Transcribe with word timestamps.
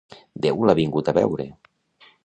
Déu 0.45 0.65
l'ha 0.69 0.75
vingut 0.79 1.13
a 1.13 1.17
veure! 1.19 1.49